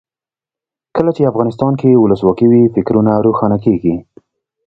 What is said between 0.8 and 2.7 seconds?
کله چې افغانستان کې ولسواکي وي